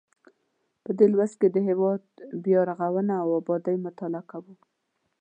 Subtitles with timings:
[0.83, 2.01] په دې لوست کې د هیواد
[2.43, 4.53] بیا رغونه او ابادي مطالعه کوو.